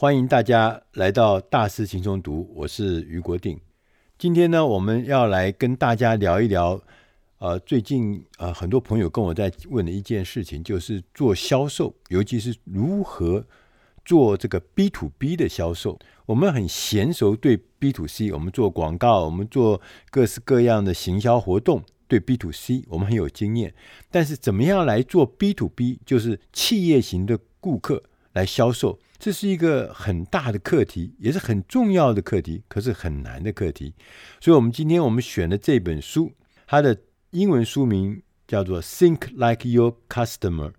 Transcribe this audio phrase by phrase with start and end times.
[0.00, 3.60] 欢迎大家来到大师轻松读，我是余国定。
[4.16, 6.80] 今天呢，我们要来跟大家聊一聊，
[7.36, 13.44] 呃，最近呃，很多朋友跟我在问的一件事情，就是做销售，尤其是如何
[14.02, 15.98] 做这个 B to B 的销售。
[16.24, 23.74] 我们很娴熟对 B to C，我们做广告，我们做各式各样的行销活动，对 B to C 我们很有经验。
[24.10, 28.02] 但是怎么样来做 B to B，就是企业型的顾客
[28.32, 28.98] 来销售？
[29.18, 33.94] 这是一个很大的课题，也是很重要的课题，可是很难的课题。
[34.40, 36.32] 所以，我们今天我们选的这本书，
[36.66, 36.96] 它的
[37.30, 40.70] 英文书名叫做《Think Like Your Customer》，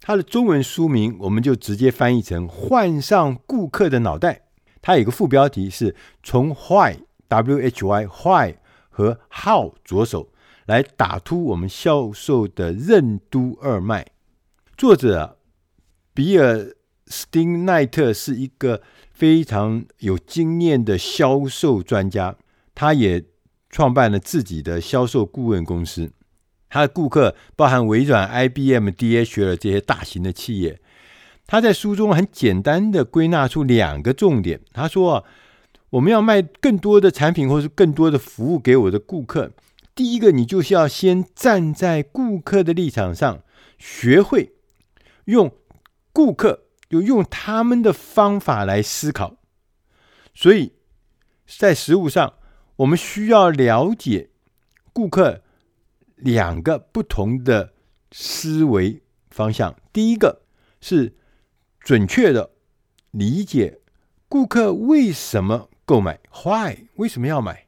[0.00, 4.46] 它的中文书名我们就直接翻译成“换上顾客的脑袋”。
[4.80, 6.96] 它有个副标题是从 Why
[7.28, 8.54] W H Y Why
[8.88, 10.32] 和 How 着手
[10.64, 14.06] 来打突我们销售的任督二脉。
[14.78, 15.38] 作者
[16.14, 16.74] 比尔。
[17.12, 18.82] 斯汀奈特是一个
[19.12, 22.36] 非常有经验的销售专家，
[22.72, 23.24] 他也
[23.68, 26.12] 创办了自己的销售顾问公司。
[26.68, 30.78] 他的顾客包含微软、IBM、DHL 这些大型的企业。
[31.48, 34.60] 他在书中很简单的归纳出两个重点。
[34.72, 35.24] 他说
[35.90, 39.50] ：“我们要卖更多的产品，或是更多的服务给我的顾客。
[39.96, 43.42] 第一个，你就是要先站在顾客的立场上，
[43.76, 44.52] 学会
[45.24, 45.50] 用
[46.12, 49.36] 顾客。”就用他们的方法来思考，
[50.34, 50.72] 所以
[51.46, 52.34] 在实务上，
[52.74, 54.30] 我们需要了解
[54.92, 55.44] 顾客
[56.16, 57.74] 两个不同的
[58.10, 59.76] 思维方向。
[59.92, 60.42] 第一个
[60.80, 61.14] 是
[61.78, 62.50] 准确的
[63.12, 63.78] 理解
[64.28, 66.88] 顾客为什么购买，Why？
[66.96, 67.66] 为什么要买？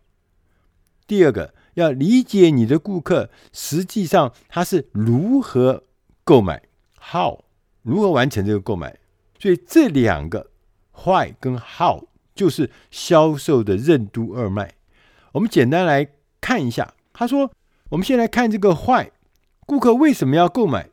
[1.07, 5.85] 第二个要理解你的顾客实际上他是如何
[6.25, 6.65] 购买
[7.01, 7.42] ，How？
[7.83, 8.97] 如何完成这个购买？
[9.39, 10.51] 所以这两个
[11.05, 14.75] why 跟 how 就是销售的任督二脉。
[15.33, 16.09] 我们简单来
[16.41, 16.95] 看一下。
[17.13, 17.51] 他说
[17.91, 19.11] ：“我们先来看这个 why，
[19.67, 20.89] 顾客为什么要购买？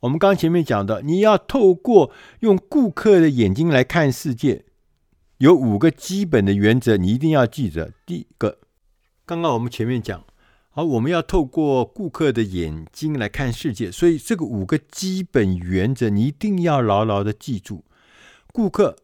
[0.00, 4.64] 我们刚前面讲的，你要透过用顾客的眼睛来看世界，
[5.38, 7.92] 有五个基本的原则，你一定要记着。
[8.04, 8.58] 第一个，
[9.24, 10.22] 刚刚我们前面讲。”
[10.76, 17.82] 好，我们要透过顾客的眼睛来看世界，所以这个五个基本原则你一定要牢牢的记住。
[18.52, 18.94] 顾客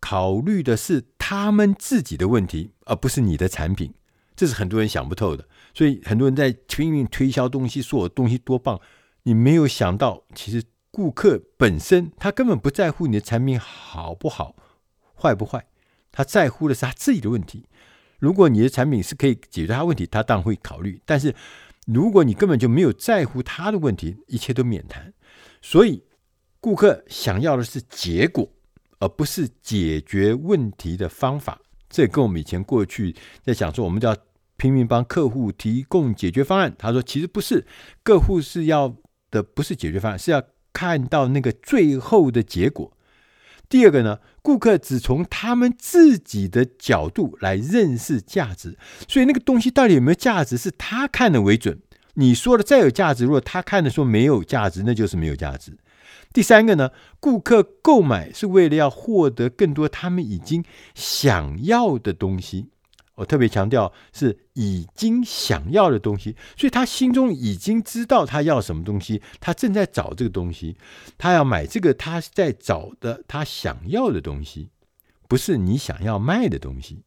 [0.00, 3.94] 考虑的是他们自己的问题，而不是你的产品，
[4.34, 5.46] 这是很多人想不透的。
[5.72, 8.80] 所以很多人在拼命推销东西，说我东西多棒，
[9.22, 14.56] 你没有想到，其实顾客本身他根本不在乎你的产品好不好、
[15.14, 15.64] 坏不坏，
[16.10, 17.66] 他在乎的是他自己的问题。
[18.24, 20.98] 如果你的产品是可以解决他问题，他当然会考虑。
[21.04, 21.34] 但是，
[21.86, 25.12] 如果你根本就没有在乎他的问题，一切都免谈。
[25.60, 26.02] 所以，
[26.58, 28.48] 顾客想要的是结果，
[28.98, 31.60] 而不是解决问题的方法。
[31.90, 34.16] 这跟我们以前过去在讲说，我们就要
[34.56, 36.74] 拼命帮客户提供解决方案。
[36.78, 37.66] 他说，其实不是，
[38.02, 38.96] 客户是要
[39.30, 40.42] 的不是解决方案，是要
[40.72, 42.93] 看到那个最后的结果。
[43.74, 51.80] 第二个呢，顾客只从他们自己的角度来认识价值，所以那个东西到底有没有价值，是他看的为准。
[52.12, 55.76] 你说的再有价值，如果他看的说没有价值，那就是没有价值。
[56.32, 60.64] 第三个呢，顾客购买是为了要获得更多他们已经
[60.94, 62.68] 想要的东西。
[63.16, 70.76] 我特别强调是已经想要的东西，所以他心中已经知道他要什么东西，他正在找这个东西，
[71.16, 74.70] 他要买这个他在找的他想要的东西，
[75.28, 77.04] 不是你想要卖的东西。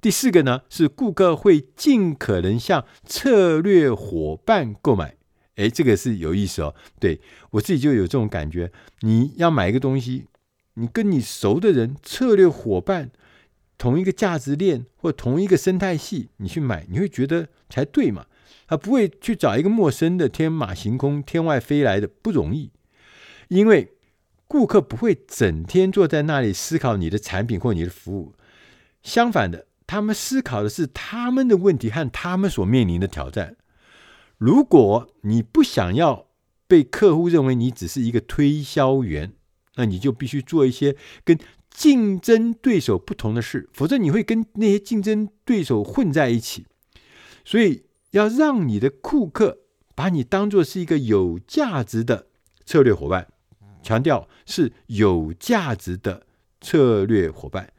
[0.00, 5.16] 第四个呢，是顾客会尽可能向策略伙伴购买，
[5.56, 6.74] 诶，这个是有意思哦。
[7.00, 10.26] 对，我自己就有这种感觉，你要买一个东西，
[10.74, 13.10] 你跟你熟的人，策略伙伴。
[13.80, 18.26] 同一个价值链或同一个生态系，你去买，你会觉得才对嘛？
[18.68, 22.70] 他不会去找一个陌生的天马行空、天外飞来的，不容易。
[23.48, 23.94] 因为
[24.46, 28.34] 顾客不会整天坐在那里思考你的产品或你的服务，
[29.02, 33.56] 相反的，他们思考的是他们的问题和他们所面临的挑战。
[34.36, 36.26] 如果你不想要
[36.68, 39.32] 被客户认为你只是一个推销员，
[39.76, 40.94] 那你就必须做一些
[41.24, 41.38] 跟
[41.70, 46.66] 竞争对手不同的事，否则你会跟那些竞争对手混在一起。
[47.44, 49.60] 所以要让你的顾客
[49.94, 52.26] 把你当作是一个有价值的
[52.66, 53.28] 策略伙伴，
[53.82, 56.26] 强调是有价值的
[56.60, 57.72] 策略伙伴。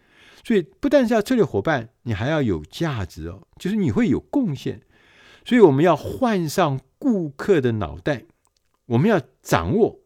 [0.44, 4.82] 所以不但是要策略伙伴，你还要有价值哦，就是你会有贡献。
[5.46, 8.26] 所以我们要换上顾客的脑袋，
[8.88, 10.01] 我们要掌握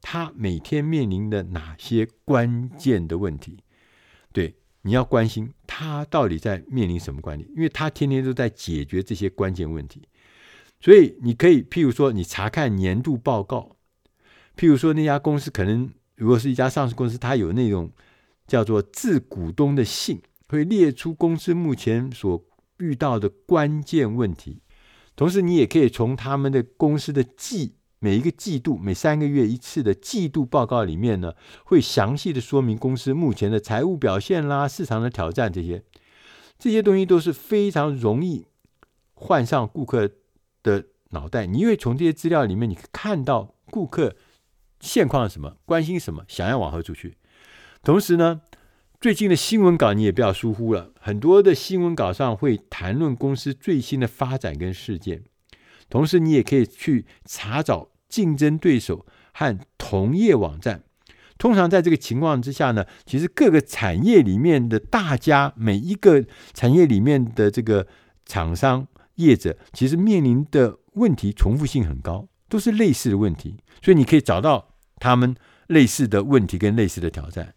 [0.00, 3.58] 他每天面临的哪些关键的问题。
[4.32, 10.02] 对，你要关心他到底在面临什么关系，因为他天天都在解决这些关键问题。
[10.80, 13.76] 所以你可以，譬如说，你查看年度报告，
[14.56, 17.90] 譬如说那家公司可能如果是一家上市公司，它有那种
[18.46, 22.44] 叫做致股东的信，会列出公司目前所
[22.78, 24.60] 遇到的关键问题。
[25.16, 31.34] 同时，你也可以从他们的公司的季每一个季度每三个月一次的季度报告里面呢，
[31.64, 35.82] 会详细的说明公司目前的财务表现啦、市场的挑战这些，
[36.58, 38.46] 这些东西都是非常容易
[39.14, 40.08] 换上顾客
[40.62, 41.46] 的脑袋。
[41.46, 44.14] 你因为从这些资料里面，你看到顾客
[44.80, 47.16] 现况什么，关心什么，想要往何处去。
[47.82, 48.42] 同时呢，
[49.00, 55.24] 最近的新闻稿你也不要疏忽了，很多的新闻稿上会谈论公司最新的发展跟事件，
[55.88, 60.82] 同时你也可以去查找竞争对手和同业网站。
[61.38, 67.86] 通常在这个情况之下呢，其实各个产业里面的大家，每一个产业里面的这个
[68.26, 75.36] 厂商业者，其实面临的问题重复性很高，都是类似的问题，所以你可以找到他们
[75.68, 77.54] 类似的问题跟类似的挑战。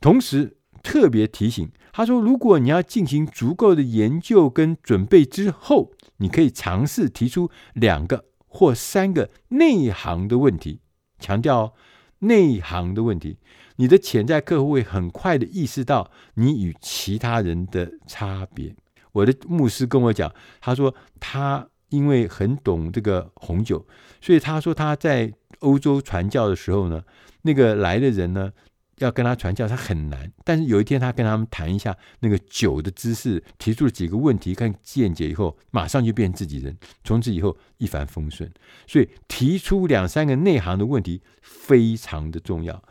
[0.00, 10.80] 同时特别提醒，他说，如果你要进行足够的研究跟准备之后，你可以尝试提出两个或三个内行的问题。
[11.18, 11.72] 强调
[12.18, 13.38] 内行的问题，
[13.76, 18.76] 你的潜在客户会很快的意识到你与其他人的差别。
[19.12, 20.30] 我的牧师跟我讲，
[20.60, 23.86] 他说他因为很懂这个红酒，
[24.20, 27.02] 所以他说他在欧洲传教的时候呢，
[27.42, 28.52] 那个来的人呢。
[28.98, 30.30] 要跟他传教，他很难。
[30.44, 38.50] 但是有一天，他跟他们谈一下那个酒的知识，提出了几个问题看见解以后，马上就变自己人，从此以后一帆风顺。
[38.86, 42.82] 所以提出两三个内行的问题非常的重要。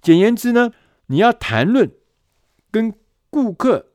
[0.00, 0.70] 简言之呢，
[1.06, 1.90] 你要谈论
[2.70, 2.94] 跟
[3.30, 3.88] 顾客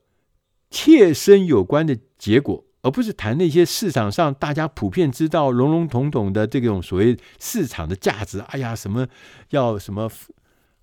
[0.69, 8.39] 切身有关的结果，而不是谈那些市场上大家普遍知道、笼笼统统的这种所谓市场的价值。
[8.39, 9.07] 哎呀，什么
[9.51, 10.12] 要什么。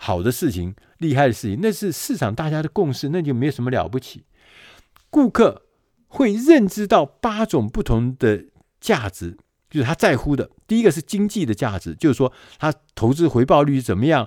[0.02, 4.25] 好的事情，厉害的事情，那是市场大家的共识，那就没有什么了不起。
[5.11, 5.62] 顾客
[6.08, 8.47] 会认知到八种不同的
[8.81, 9.37] 价值，
[9.69, 10.49] 就是他在乎的。
[10.67, 14.26] 第一个是经济的价值，就是说他投资回报率怎么样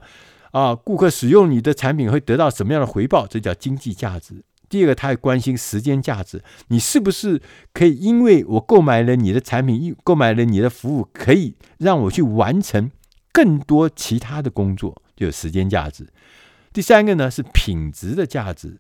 [0.52, 0.76] 啊？
[0.76, 4.44] 顾客使用你的产品会得到什么样的回报，这叫经济价值。
[4.70, 7.42] 第二个，他会关心时间价值，你是不是
[7.74, 12.92] 可以因为我购买了你的产品，购买了你的服务，可以让我去完成
[13.32, 15.03] 更多其他的工作。
[15.16, 16.08] 就有时间价值。
[16.72, 18.80] 第三个呢是品质的价值，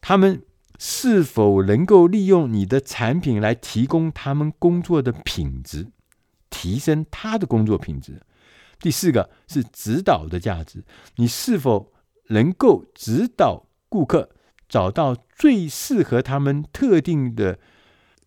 [0.00, 0.42] 他们
[0.78, 5.88] 是否能够利用你的产品来提供他们工作的品质，
[6.48, 8.22] 提升他的工作品质。
[8.78, 10.82] 第四个是指导的价值，
[11.16, 11.92] 你是否
[12.28, 14.30] 能够指导顾客
[14.66, 17.58] 找到最适合他们特定的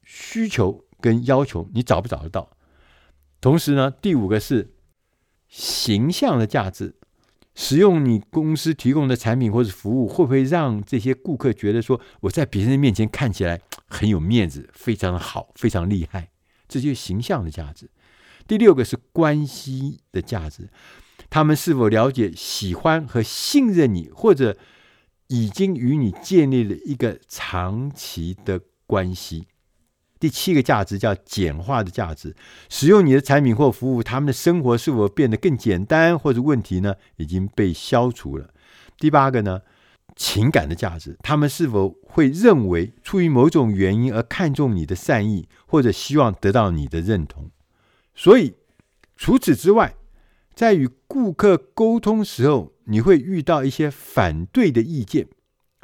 [0.03, 2.55] 需求跟要求，你找不找得到？
[3.41, 4.75] 同时呢，第五个是
[5.47, 6.93] 形象的价值。
[7.55, 16.29] 使用你公司提供的产品或者服务，会不会让这些顾客觉得说我在别人面前看起来很有面子，非常的好，非常厉害？
[16.67, 17.89] 这就是形象的价值。
[18.47, 20.69] 第六个是关系的价值，
[21.29, 24.57] 他们是否了解、喜欢和信任你，或者
[25.27, 29.47] 已经与你建立了一个长期的关系？
[30.23, 32.33] 第七个价值叫简化的价值，
[32.69, 38.49] 使用你的产品或服务，他们的生活是否变得更简单，或者问题呢已经被消除了？
[38.97, 39.59] 第八个呢，
[40.15, 47.51] 情感的价值，他们是否会认为出于某种原因而看重你的善意，或者希望得到你的认同？
[48.15, 48.53] 所以
[49.17, 49.93] 除此之外，
[50.55, 55.27] 在与顾客沟通时候，你会遇到一些反对的意见。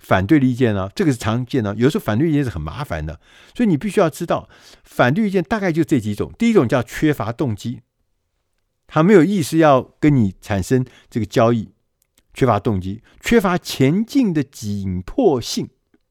[0.01, 1.75] 反对的意见呢，这个是常见的。
[1.75, 3.20] 有时候反对意见是很麻烦的，
[3.53, 4.50] 所以你必须要知道，
[4.84, 6.32] 反对意见大概就这几种。
[6.38, 7.82] 第一种叫缺乏动机，
[8.88, 11.74] 他没有意识要跟你产生这个交易，
[12.34, 15.70] 缺乏动机，缺乏前进的紧迫性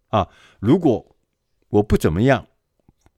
[0.09, 0.29] 啊。
[0.61, 1.17] 如果
[1.71, 2.47] 我不怎么样，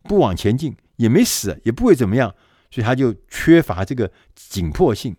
[0.04, 2.34] 不往前进，也没死，也不会怎么样，
[2.70, 5.16] 所以他就缺乏这个紧迫性，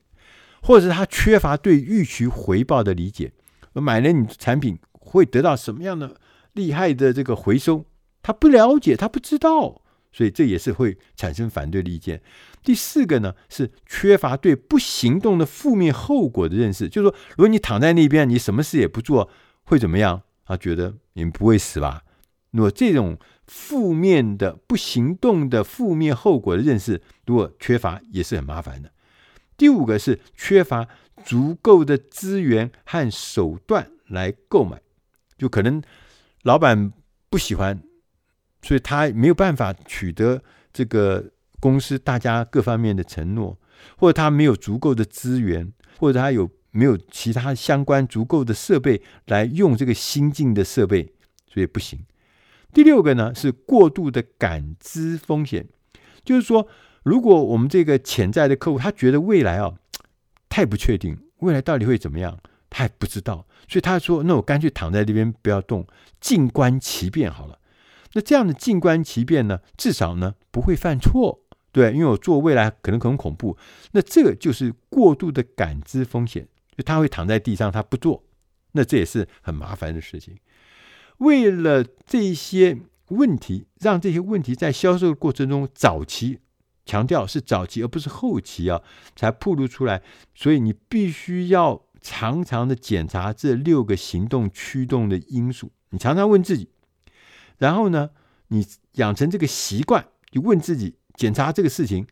[0.61, 3.33] 或者是他缺乏对预期回报的理解。
[3.73, 4.79] 我买了你产品。
[5.11, 6.15] 会得到什么样的
[6.53, 7.85] 厉害的这个回收？
[8.23, 12.21] 他不了解，他不知道，所以这也是会产生反对的意见。
[12.63, 19.29] 第四个呢，是缺乏对不行动的负面后果的认识，就是说，如果你躺在那边，你什么事也不做，
[19.63, 20.21] 会怎么样？
[20.45, 22.03] 他觉得你不会死吧？
[22.51, 28.91] 如果这种负面的不行动的负面后果的认识，如果缺乏，也是很麻烦的。
[29.57, 30.87] 第五个是缺乏
[31.23, 34.81] 足够的资源和手段来购买，
[35.41, 35.81] 就可能
[36.43, 36.93] 老板
[37.27, 37.81] 不喜欢，
[38.61, 43.57] 所以他没有办法取得这个公司大家各方面的承诺，
[43.97, 51.11] 或者他没有足够的资源，或者他有没有其他相关足够的设备来用这个新进的设备，
[51.51, 52.05] 所以不行。
[52.71, 55.67] 第六个呢是过度的感知风险，
[56.23, 56.67] 就是说，
[57.01, 59.73] 如果我们这个潜在的客户他觉得未来啊
[60.49, 62.37] 太不确定，未来到底会怎么样，
[62.71, 65.85] 他也不知道，所以他说：“那我干脆躺在这边不要动，
[66.19, 67.59] 静观其变好了。”
[68.13, 73.57] 那这样的静观其变呢，至少呢不会犯错，对，因为我做未来可能很恐怖。
[73.91, 78.23] 那这个就是过度的感知风险，就他会躺在地上，他不做，
[78.71, 80.37] 那这也是很麻烦的事情。
[81.17, 82.77] 为了这些
[83.09, 86.39] 问题，让这些问题在销售的过程中早期
[86.85, 88.81] 强调是早期而不是后期啊，
[89.15, 90.01] 才暴露出来。
[90.33, 95.71] 所以你必须要常常的检查这六个行动驱动的因素。
[95.91, 96.69] 你常常问自己，
[97.57, 98.09] 然后呢，
[98.47, 102.07] 你养成这个习惯，就问自己检查这个事情，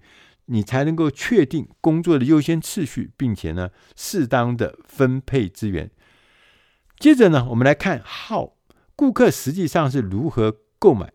[0.46, 5.90] 你才能够确定工作的优先次序，并且呢，适当的分配资源。
[7.00, 8.54] 接着呢，我们来看 How。
[8.96, 11.14] 顾客实际上是如何购买？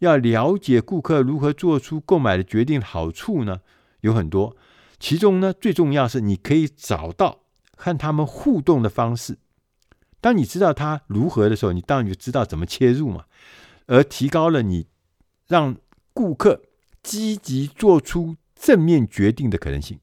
[0.00, 3.60] 要了解顾客如何做出购买的决定，好处呢
[4.00, 4.56] 有很多。
[4.98, 7.39] 其中呢，最重要是你可以找到
[7.80, 9.38] 和他们互动的方式。
[10.20, 13.24] 当你知道他如何的时候，你当然就知道怎么切入嘛，
[13.86, 14.86] 而提高了你
[15.48, 15.76] 让
[16.12, 16.62] 顾客
[17.02, 19.98] 积极做出正面决定的可能性。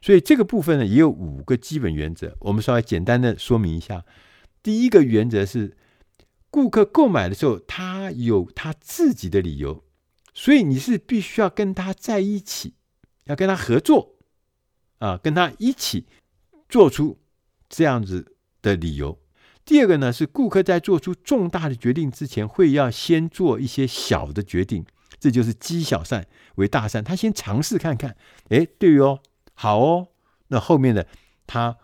[0.00, 4.04] 所以这个部分呢，也有五个基本原则，我们稍微简单的说明一下。
[4.62, 5.76] 第一个原则是。
[6.54, 9.82] 顾客购买的时候，他有他自己的理由，
[10.32, 12.74] 所以你是必须要跟他在一起，
[13.24, 14.14] 要跟他合作，
[14.98, 16.06] 啊，跟他一起
[16.74, 17.20] 做出
[17.68, 19.16] 这样子的理由。
[19.64, 24.84] 第二个呢，是顾客在做出重大的决定之前，会要先做一些小的决定，
[25.20, 26.26] 这就是积小善
[26.56, 27.04] 为大善。
[27.04, 28.16] 他先尝试看看，
[28.48, 29.20] 哎，对哦，
[29.54, 30.08] 好哦，
[30.48, 31.06] 那后面的
[31.46, 31.76] 他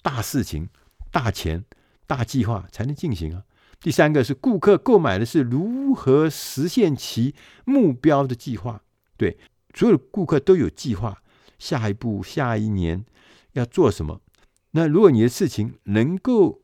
[0.00, 0.68] 大事情、
[1.10, 1.64] 大钱、
[2.06, 3.42] 大计划才能进行啊。
[3.80, 7.34] 第三个是顾客购买的是如何实现其
[7.64, 8.80] 目标的计划，
[9.16, 9.38] 对，
[9.74, 11.20] 所有顾客都有计划，
[11.58, 13.04] 下一步、下一年
[13.54, 14.20] 要做什么。
[14.76, 16.60] 那如果你的事情能够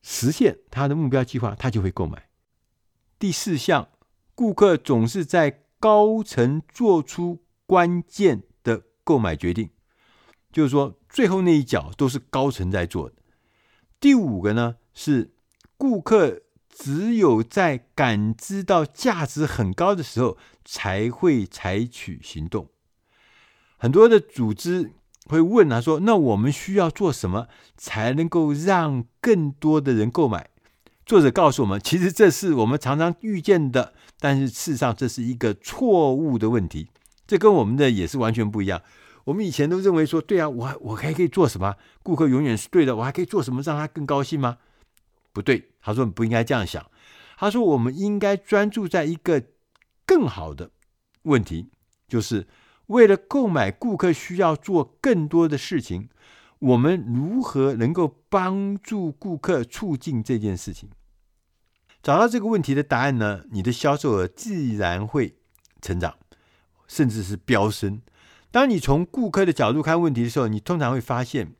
[0.00, 2.28] 实现他的目标计划，他就会购买。
[3.18, 3.88] 第四项，
[4.34, 9.70] 顾客总是在高层做出关键的购买决定，
[10.52, 13.16] 就是说最后那一脚都是高层在做的。
[13.98, 15.32] 第五个呢是
[15.76, 16.42] 顾客。
[16.70, 22.68] 只有在感知到价值很高的时候，才会采取行动。
[23.78, 24.92] 很多的组织
[25.34, 30.50] 会问他说：“那我们需要做什么才能够让更多的人购买？”
[31.06, 36.88] 作者告诉我们，其实这是我们常常遇见的，但是事实上这是一个错误的问题。
[37.26, 38.82] 这跟我们的也是完全不一样。
[39.24, 41.76] 我们以前都认为说：“对啊，我我还可以做什么？
[42.02, 44.58] 顾客永远是对的，我还可以做什么让他更高兴吗？”
[45.32, 46.84] 不对，他说你不应该这样想。
[47.36, 49.42] 他说我们应该专注在一个
[50.04, 50.70] 更好的
[51.22, 51.68] 问题，
[52.08, 52.46] 就是
[52.88, 56.10] 为了购买，顾客需要做更多的事情。
[56.58, 60.90] 我们如何能够帮助顾客促进这件事情？
[62.02, 63.44] 找到这个问题的答案呢？
[63.50, 65.36] 你的销售额自然会
[65.80, 66.16] 成长，
[66.86, 68.02] 甚至是飙升。
[68.50, 71.54] 当你从顾客的角度看问题的时候，你通常会发现。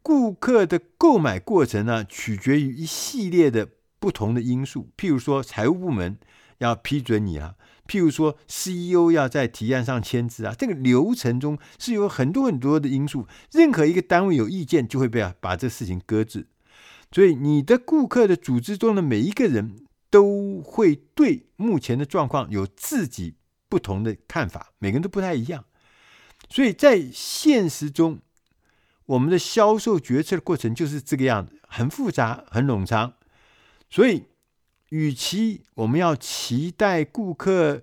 [0.00, 4.88] 顾客的购买过程呢，取决于一系列的不同的因素。
[4.96, 6.16] 譬如说，财务部门
[6.58, 7.56] 要批准你啊；
[7.88, 10.54] 譬如说，CEO 要在提案上签字啊。
[10.56, 13.26] 这个流程中是有很多很多的因素。
[13.50, 16.46] 任何一个单位有意见，就会被啊把这事情搁置。
[17.10, 23.36] 所以，你的顾客的组织中的每一个人都会对目前的状况有自己
[23.70, 25.64] 不同的看法，每个人都不太一样。
[26.50, 28.20] 所以在现实中，
[29.06, 33.14] 我们的销售决策的过程就是这个样子，很复杂，很冗长。
[33.88, 34.24] 所以，
[34.90, 37.82] 与其我们要期待顾客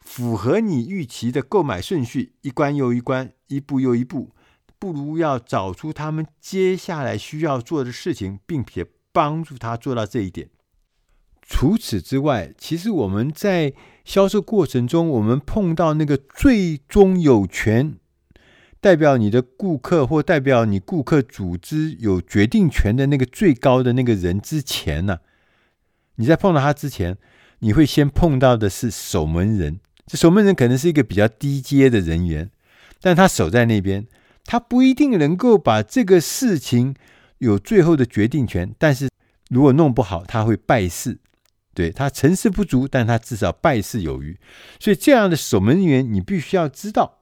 [0.00, 4.30] 符合你预期的购买顺序，一关又一关，一步又一步，
[4.78, 10.48] 不如要找出他们接下来需要做的事情，并且帮助他做到这一点。
[11.42, 13.72] 除此之外，其实我们在
[14.04, 17.96] 销售过程中，我们碰到那个最终有权。
[18.80, 25.18] 代表你的顾客或代表你顾客组织有决定权的那个最高的那个人之前呢，
[26.18, 27.16] 你在碰到他之前，
[27.60, 29.80] 你会先碰到的是守门人。
[30.06, 32.50] 这守门人可能是一个比较低阶的人员，
[33.00, 34.06] 但他守在那边，
[34.44, 36.94] 他不一定能够把这个事情
[37.38, 39.08] 有最后的决定权，但是
[39.48, 41.18] 如果弄不好，他会败事。
[41.74, 44.36] 对，他成事不足，但他至少败事有余。
[44.80, 47.20] 所以这样的守门员，你必须要知道，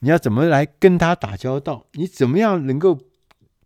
[0.00, 2.98] 你要怎么来跟他打交道，你怎么样能够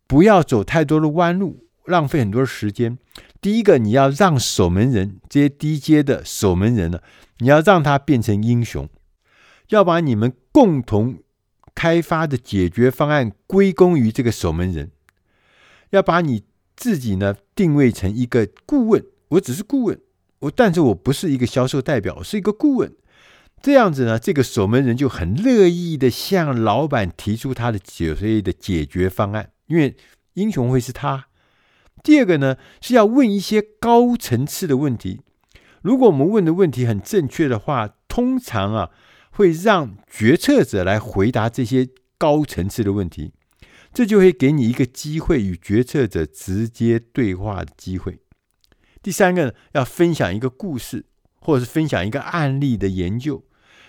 [0.07, 2.99] 不要走太多的弯路，浪费很多时间。
[3.41, 7.01] 第一个，你要让守门人这些低阶的守门人呢，
[7.39, 8.89] 你要让他变成英雄，
[9.71, 11.19] 要把你们共同
[11.75, 14.91] 开发的解决方案归功于这个守门人，
[15.91, 16.43] 要把你
[16.77, 19.99] 自己呢定位成一个顾问，我只是顾问。
[20.41, 22.95] 我，但是我不是一个销售代表，我是一个顾问。
[23.63, 29.97] 这样子呢，这个守门人就很乐意的向老板提出他的解决的解决方案，因为
[30.35, 31.27] 英雄会是他。
[32.03, 35.21] 第二个呢，是要问一些高层次的问题。
[35.83, 38.91] 如果我们问的问题很正确的话，通常啊，
[39.31, 41.89] 会让决策者来回答这些
[42.19, 43.33] 高层次的问题，
[43.93, 48.19] 这就会给你一个机会与决策者直接对话的机会。
[49.03, 51.07] 第三个呢，要分享一个故事，
[51.41, 53.45] 或者是分享一个案例的研究。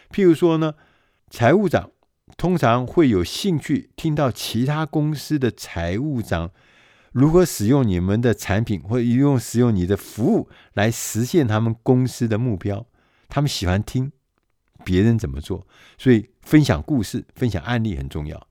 [0.10, 0.76] 譬如说呢，
[1.30, 1.92] 财务长
[2.38, 6.52] 通常会有兴趣听到其他公司的财务长
[7.12, 12.86] 如何使用你们的产品，或者用使用你的服务来实现他们公司的目标。
[13.28, 14.12] 他们喜欢听
[14.84, 18.48] 别人怎么做，所以分享故事、分享案例很重要。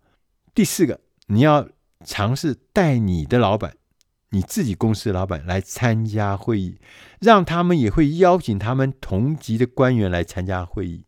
[0.54, 1.68] 第四个，你要
[2.04, 3.74] 尝试带你的老板。
[4.32, 6.78] 你自己公司的老板来参加会议，
[7.18, 11.04] 让他们也会邀请他们同级的官员来参加会议，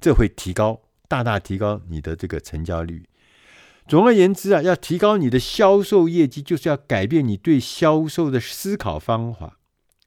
[0.00, 3.06] 这会提高，大大提高你的这个成交率。
[3.86, 9.58] 总而言之啊，要提高你的销售业绩，就是要改变你对销售的思考方法、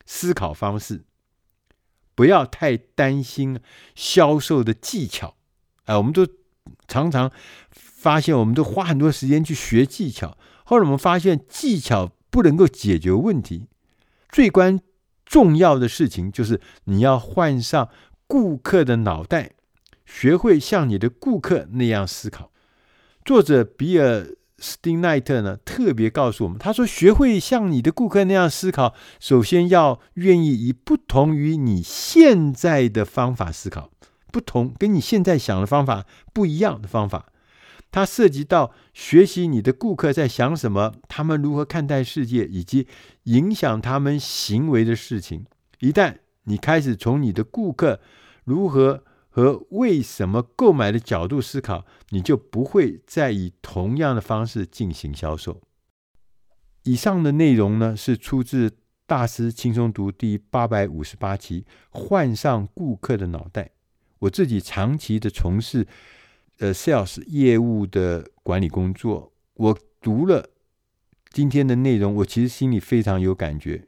[0.05, 1.03] 思考方式，
[2.15, 3.60] 不要太担心
[3.96, 5.36] 销售的技巧。
[5.86, 6.27] 哎，我们都
[6.88, 7.32] 常常
[7.72, 12.12] 发现，我们都花很多时间去学技巧，后来我们发现技巧。
[12.32, 13.70] 不能够解决问题，
[14.27, 14.82] 最关
[15.24, 17.88] 重要的事情就是你要换上
[18.27, 19.53] 顾客的脑袋，
[20.05, 22.51] 学会像你的顾客那样思考。
[23.25, 24.27] 作者比尔
[24.59, 33.90] 斯汀奈特呢，特别告诉我们，他说：“学会像你的顾客那样思考，首先要愿意以不同于你现在的方法思考，
[34.31, 37.25] 不同跟你现在想的方法不一样的方法。”
[37.92, 42.88] 它涉及到学习你的顾客在想什么，他们如何看待世界，以及
[43.24, 45.46] 影响他们行为的事情。
[45.79, 48.00] 一旦你开始从你的顾客
[48.44, 49.03] 如何
[49.35, 55.61] 和为什么购买的角度思考，你就不会再以同样的方式进行销售。
[56.83, 58.69] 以上的内容呢，是出自
[59.05, 63.71] 《大师轻松读》第八百五十八期，换上顾客的脑袋。
[64.19, 65.85] 我自己长期的从事。
[66.59, 70.51] 呃，sales 业务的管理工作，我读了
[71.31, 73.85] 今天的内容，我其实心里非常有感觉，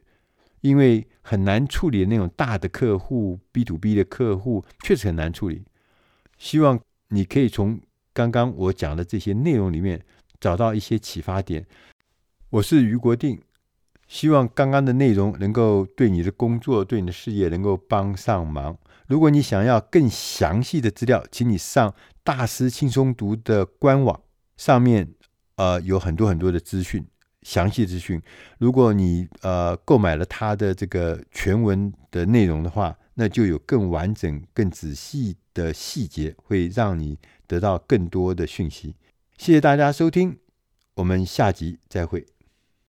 [0.60, 5.64] 因为很难处理那种大的客户，B to B 的客户确实很难处理。
[6.36, 7.80] 希望你可以从
[8.12, 10.04] 刚刚我讲的这些内容里面
[10.40, 11.66] 找到一些启发点。
[12.50, 13.40] 我是于国定，
[14.06, 18.78] 希望刚刚的内容能够对你的工作、对你的事业能够帮上忙。
[19.06, 21.94] 如果你想要更详细的资料，请你上。
[22.24, 24.20] 大师轻松读的官网
[24.58, 25.14] 上面，
[25.56, 27.06] 呃，有很多很多的资讯，
[27.48, 28.20] 详细资讯。
[28.58, 38.94] 如果你呃购买了他的这个全文的内容的话，那就有更完整、更仔细的细节，会让你得到更多的讯息。
[39.38, 40.36] 谢谢大家收听，
[40.96, 42.37] 我们下集再会。